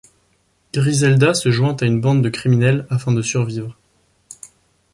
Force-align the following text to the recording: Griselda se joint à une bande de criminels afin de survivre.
Griselda 0.73 1.35
se 1.35 1.51
joint 1.51 1.75
à 1.79 1.85
une 1.85 2.01
bande 2.01 2.23
de 2.23 2.29
criminels 2.29 2.87
afin 2.89 3.11
de 3.11 3.21
survivre. 3.21 3.77